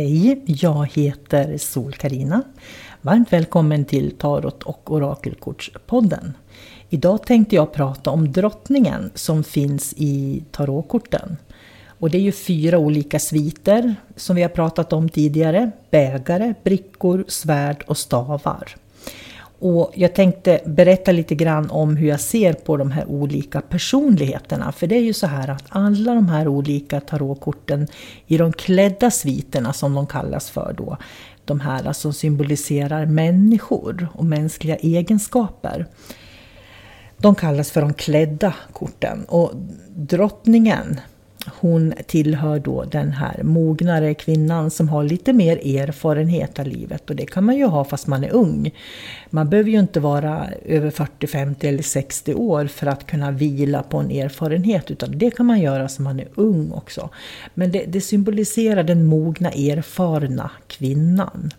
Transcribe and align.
Hej, 0.00 0.42
jag 0.46 0.88
heter 0.92 1.58
sol 1.58 1.92
karina 1.92 2.42
Varmt 3.00 3.32
välkommen 3.32 3.84
till 3.84 4.16
Tarot 4.18 4.62
och 4.62 4.92
Orakelkortspodden. 4.92 6.32
Idag 6.88 7.26
tänkte 7.26 7.56
jag 7.56 7.72
prata 7.72 8.10
om 8.10 8.32
drottningen 8.32 9.10
som 9.14 9.44
finns 9.44 9.94
i 9.96 10.44
tarotkorten. 10.50 11.36
Och 11.86 12.10
det 12.10 12.18
är 12.18 12.22
ju 12.22 12.32
fyra 12.32 12.78
olika 12.78 13.18
sviter 13.18 13.94
som 14.16 14.36
vi 14.36 14.42
har 14.42 14.48
pratat 14.48 14.92
om 14.92 15.08
tidigare. 15.08 15.70
Bägare, 15.90 16.54
brickor, 16.64 17.24
svärd 17.28 17.84
och 17.86 17.98
stavar. 17.98 18.76
Och 19.60 19.92
jag 19.94 20.14
tänkte 20.14 20.60
berätta 20.66 21.12
lite 21.12 21.34
grann 21.34 21.70
om 21.70 21.96
hur 21.96 22.08
jag 22.08 22.20
ser 22.20 22.52
på 22.52 22.76
de 22.76 22.90
här 22.90 23.06
olika 23.06 23.60
personligheterna. 23.60 24.72
För 24.72 24.86
det 24.86 24.96
är 24.96 25.02
ju 25.02 25.12
så 25.12 25.26
här 25.26 25.50
att 25.50 25.64
alla 25.68 26.14
de 26.14 26.28
här 26.28 26.48
olika 26.48 27.00
tarotkorten 27.00 27.86
i 28.26 28.38
de 28.38 28.52
klädda 28.52 29.10
sviterna 29.10 29.72
som 29.72 29.94
de 29.94 30.06
kallas 30.06 30.50
för 30.50 30.74
då. 30.78 30.96
De 31.44 31.60
här 31.60 31.86
alltså 31.86 32.00
som 32.00 32.12
symboliserar 32.12 33.06
människor 33.06 34.08
och 34.14 34.24
mänskliga 34.24 34.76
egenskaper. 34.76 35.86
De 37.16 37.34
kallas 37.34 37.70
för 37.70 37.80
de 37.80 37.94
klädda 37.94 38.54
korten. 38.72 39.24
Och 39.24 39.52
drottningen 39.88 41.00
hon 41.46 41.94
tillhör 42.06 42.58
då 42.58 42.84
den 42.84 43.12
här 43.12 43.42
mognare 43.42 44.14
kvinnan 44.14 44.70
som 44.70 44.88
har 44.88 45.04
lite 45.04 45.32
mer 45.32 45.56
erfarenhet 45.56 46.58
av 46.58 46.66
livet. 46.66 47.10
Och 47.10 47.16
det 47.16 47.26
kan 47.26 47.44
man 47.44 47.56
ju 47.56 47.64
ha 47.64 47.84
fast 47.84 48.06
man 48.06 48.24
är 48.24 48.32
ung. 48.32 48.70
Man 49.30 49.50
behöver 49.50 49.70
ju 49.70 49.78
inte 49.78 50.00
vara 50.00 50.46
över 50.64 50.90
40, 50.90 51.26
50 51.26 51.68
eller 51.68 51.82
60 51.82 52.34
år 52.34 52.66
för 52.66 52.86
att 52.86 53.06
kunna 53.06 53.30
vila 53.30 53.82
på 53.82 53.98
en 53.98 54.10
erfarenhet. 54.10 54.90
Utan 54.90 55.18
det 55.18 55.30
kan 55.30 55.46
man 55.46 55.60
göra 55.60 55.88
som 55.88 56.04
man 56.04 56.20
är 56.20 56.28
ung 56.34 56.72
också. 56.72 57.10
Men 57.54 57.72
det, 57.72 57.84
det 57.88 58.00
symboliserar 58.00 58.82
den 58.82 59.06
mogna, 59.06 59.50
erfarna 59.50 60.50
kvinnan. 60.66 61.52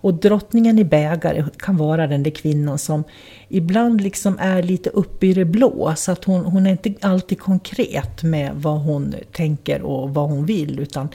Och 0.00 0.14
drottningen 0.14 0.78
i 0.78 0.84
bägare 0.84 1.44
kan 1.58 1.76
vara 1.76 2.06
den 2.06 2.22
där 2.22 2.30
kvinnan 2.30 2.78
som 2.78 3.04
ibland 3.48 4.00
liksom 4.00 4.36
är 4.40 4.62
lite 4.62 4.90
uppe 4.90 5.26
i 5.26 5.32
det 5.34 5.44
blå. 5.44 5.94
Så 5.96 6.12
att 6.12 6.24
hon, 6.24 6.44
hon 6.44 6.66
är 6.66 6.70
inte 6.70 6.94
alltid 7.00 7.40
konkret 7.40 8.22
med 8.22 8.52
vad 8.54 8.80
hon 8.80 9.14
tänker 9.32 9.82
och 9.82 10.14
vad 10.14 10.28
hon 10.28 10.46
vill. 10.46 10.80
Utan 10.80 11.08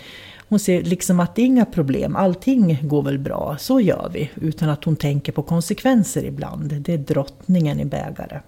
hon 0.50 0.60
ser 0.60 0.82
liksom 0.82 1.20
att 1.20 1.36
det 1.36 1.42
är 1.42 1.46
inga 1.46 1.66
problem, 1.66 2.16
allting 2.16 2.78
går 2.82 3.04
väl 3.04 3.20
bra, 3.20 3.56
så 3.60 3.80
gör 3.80 4.10
vi. 4.14 4.30
Utan 4.36 4.70
att 4.70 4.84
hon 4.84 4.96
tänker 4.96 5.32
på 5.32 5.42
konsekvenser 5.42 6.24
ibland. 6.24 6.74
Det 6.74 6.94
är 6.94 6.98
drottningen 6.98 7.80
i 7.80 7.86
bägare. 7.86 8.40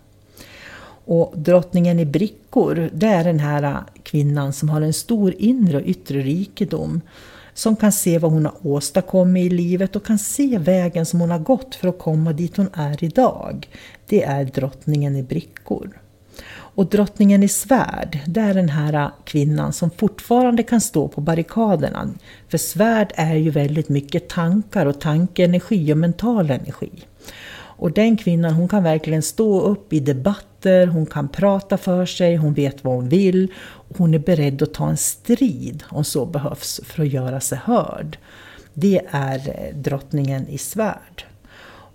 Och 1.05 1.33
drottningen 1.35 1.99
i 1.99 2.05
brickor, 2.05 2.89
det 2.93 3.07
är 3.07 3.23
den 3.23 3.39
här 3.39 3.83
kvinnan 4.03 4.53
som 4.53 4.69
har 4.69 4.81
en 4.81 4.93
stor 4.93 5.33
inre 5.37 5.77
och 5.77 5.83
yttre 5.85 6.19
rikedom 6.19 7.01
som 7.57 7.75
kan 7.75 7.91
se 7.91 8.18
vad 8.19 8.31
hon 8.31 8.45
har 8.45 8.68
åstadkommit 8.68 9.45
i 9.45 9.56
livet 9.56 9.95
och 9.95 10.06
kan 10.06 10.19
se 10.19 10.57
vägen 10.57 11.06
som 11.06 11.19
hon 11.19 11.31
har 11.31 11.40
gått 11.40 11.75
för 11.75 11.88
att 11.88 12.00
komma 12.00 12.34
dit 12.34 12.57
hon 12.57 12.69
är 12.73 13.03
idag. 13.03 13.69
Det 14.07 14.23
är 14.23 14.45
drottningen 14.45 15.16
i 15.16 15.23
brickor. 15.23 16.01
Och 16.50 16.85
drottningen 16.85 17.44
i 17.44 17.47
svärd, 17.47 18.19
det 18.28 18.40
är 18.40 18.53
den 18.53 18.69
här 18.69 19.12
kvinnan 19.25 19.73
som 19.73 19.91
fortfarande 19.91 20.63
kan 20.63 20.81
stå 20.81 21.07
på 21.07 21.22
barrikaderna. 21.22 22.09
För 22.50 22.57
svärd 22.57 23.13
är 23.16 23.35
ju 23.35 23.50
väldigt 23.50 23.89
mycket 23.89 24.29
tankar 24.29 24.85
och 24.85 25.01
tankeenergi 25.01 25.94
och 25.94 25.97
mental 25.97 26.50
energi. 26.50 26.91
Och 27.77 27.91
den 27.91 28.17
kvinnan 28.17 28.53
hon 28.53 28.67
kan 28.67 28.83
verkligen 28.83 29.21
stå 29.21 29.61
upp 29.61 29.93
i 29.93 29.99
debatter, 29.99 30.88
hon 30.88 31.05
kan 31.05 31.29
prata 31.29 31.77
för 31.77 32.05
sig, 32.05 32.35
hon 32.35 32.53
vet 32.53 32.83
vad 32.83 32.95
hon 32.95 33.09
vill. 33.09 33.53
Och 33.57 33.97
hon 33.97 34.13
är 34.13 34.19
beredd 34.19 34.61
att 34.61 34.73
ta 34.73 34.89
en 34.89 34.97
strid 34.97 35.83
om 35.89 36.03
så 36.03 36.25
behövs 36.25 36.81
för 36.83 37.03
att 37.03 37.13
göra 37.13 37.39
sig 37.39 37.57
hörd. 37.63 38.17
Det 38.73 39.01
är 39.09 39.49
eh, 39.49 39.75
drottningen 39.75 40.47
i 40.47 40.57
svärd. 40.57 41.25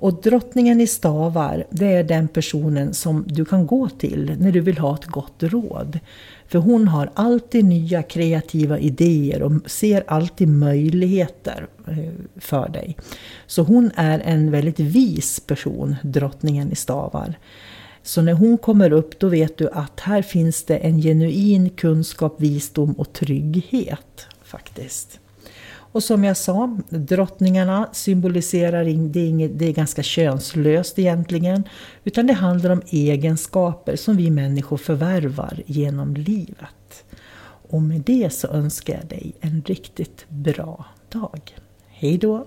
Och 0.02 0.20
drottningen 0.22 0.80
i 0.80 0.86
stavar, 0.86 1.64
det 1.70 1.86
är 1.86 2.04
den 2.04 2.28
personen 2.28 2.94
som 2.94 3.24
du 3.28 3.44
kan 3.44 3.66
gå 3.66 3.88
till 3.88 4.36
när 4.38 4.52
du 4.52 4.60
vill 4.60 4.78
ha 4.78 4.94
ett 4.94 5.06
gott 5.06 5.42
råd. 5.42 5.98
För 6.48 6.58
hon 6.58 6.88
har 6.88 7.10
alltid 7.14 7.64
nya 7.64 8.02
kreativa 8.02 8.78
idéer 8.78 9.42
och 9.42 9.52
ser 9.70 10.04
alltid 10.06 10.48
möjligheter 10.48 11.66
eh, 11.88 12.12
för 12.36 12.68
dig. 12.68 12.96
Så 13.46 13.62
hon 13.62 13.90
är 13.94 14.20
en 14.20 14.50
väldigt 14.50 14.80
vis 14.80 15.40
person, 15.40 15.96
drottningen 16.02 16.72
i 16.72 16.74
stavar. 16.74 17.38
Så 18.02 18.22
när 18.22 18.32
hon 18.32 18.58
kommer 18.58 18.92
upp 18.92 19.18
då 19.18 19.28
vet 19.28 19.58
du 19.58 19.70
att 19.70 20.00
här 20.00 20.22
finns 20.22 20.64
det 20.64 20.76
en 20.76 21.02
genuin 21.02 21.70
kunskap, 21.70 22.40
visdom 22.40 22.92
och 22.92 23.12
trygghet 23.12 24.26
faktiskt. 24.42 25.18
Och 25.92 26.02
som 26.02 26.24
jag 26.24 26.36
sa, 26.36 26.78
drottningarna 26.88 27.88
symboliserar, 27.92 28.84
det 28.84 29.20
är, 29.20 29.28
inget, 29.28 29.58
det 29.58 29.68
är 29.68 29.72
ganska 29.72 30.02
könslöst 30.02 30.98
egentligen, 30.98 31.64
utan 32.04 32.26
det 32.26 32.32
handlar 32.32 32.70
om 32.70 32.82
egenskaper 32.86 33.96
som 33.96 34.16
vi 34.16 34.30
människor 34.30 34.76
förvärvar 34.76 35.62
genom 35.66 36.14
livet. 36.14 37.04
Och 37.68 37.82
med 37.82 38.00
det 38.00 38.32
så 38.32 38.48
önskar 38.48 38.94
jag 38.94 39.06
dig 39.06 39.32
en 39.40 39.62
riktigt 39.66 40.24
bra 40.28 40.84
dag. 41.08 41.40
Hej 41.88 42.18
då! 42.18 42.46